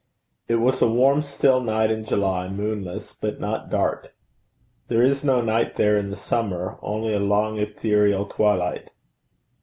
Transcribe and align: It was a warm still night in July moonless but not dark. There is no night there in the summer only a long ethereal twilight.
It 0.47 0.55
was 0.55 0.81
a 0.81 0.87
warm 0.87 1.21
still 1.21 1.61
night 1.61 1.91
in 1.91 2.03
July 2.05 2.49
moonless 2.49 3.13
but 3.13 3.39
not 3.39 3.69
dark. 3.69 4.15
There 4.87 5.03
is 5.03 5.23
no 5.23 5.41
night 5.41 5.75
there 5.75 5.95
in 5.95 6.09
the 6.09 6.15
summer 6.15 6.79
only 6.81 7.13
a 7.13 7.19
long 7.19 7.59
ethereal 7.59 8.25
twilight. 8.25 8.89